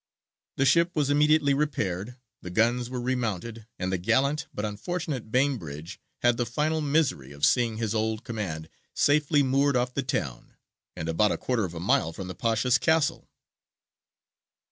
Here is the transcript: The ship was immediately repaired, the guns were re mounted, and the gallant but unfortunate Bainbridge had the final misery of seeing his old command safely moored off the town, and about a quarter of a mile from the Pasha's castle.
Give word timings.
The 0.57 0.65
ship 0.65 0.95
was 0.95 1.11
immediately 1.11 1.53
repaired, 1.53 2.15
the 2.41 2.49
guns 2.49 2.89
were 2.89 2.99
re 2.99 3.13
mounted, 3.13 3.67
and 3.77 3.91
the 3.91 3.99
gallant 3.99 4.47
but 4.51 4.65
unfortunate 4.65 5.31
Bainbridge 5.31 5.99
had 6.23 6.37
the 6.37 6.45
final 6.47 6.81
misery 6.81 7.31
of 7.31 7.45
seeing 7.45 7.77
his 7.77 7.93
old 7.93 8.23
command 8.23 8.67
safely 8.95 9.43
moored 9.43 9.75
off 9.77 9.93
the 9.93 10.01
town, 10.01 10.55
and 10.95 11.07
about 11.07 11.31
a 11.33 11.37
quarter 11.37 11.65
of 11.65 11.75
a 11.75 11.79
mile 11.79 12.13
from 12.13 12.27
the 12.27 12.33
Pasha's 12.33 12.79
castle. 12.79 13.29